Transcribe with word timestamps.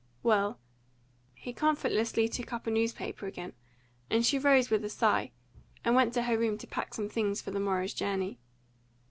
"Well." 0.23 0.57
He 1.35 1.53
comfortlessly 1.53 2.27
took 2.27 2.51
up 2.53 2.65
a 2.65 2.71
newspaper 2.71 3.27
again, 3.27 3.53
and 4.09 4.25
she 4.25 4.39
rose 4.39 4.71
with 4.71 4.83
a 4.83 4.89
sigh, 4.89 5.29
and 5.85 5.93
went 5.93 6.11
to 6.15 6.23
her 6.23 6.39
room 6.39 6.57
to 6.57 6.65
pack 6.65 6.95
some 6.95 7.07
things 7.07 7.39
for 7.39 7.51
the 7.51 7.59
morrow's 7.59 7.93
journey. 7.93 8.39